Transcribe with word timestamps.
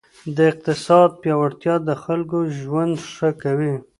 د 0.35 0.37
اقتصاد 0.51 1.09
پیاوړتیا 1.21 1.75
د 1.87 1.89
خلکو 2.03 2.37
ژوند 2.59 2.93
ښه 3.13 3.29
کوي. 3.43 3.73